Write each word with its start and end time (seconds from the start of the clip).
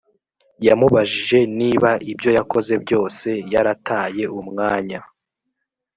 yamubajije 0.67 1.39
niba 1.59 1.89
ibyo 2.11 2.29
yakoze 2.37 2.73
byose 2.83 3.29
yarataye 3.53 4.23
umwanya 4.39 4.99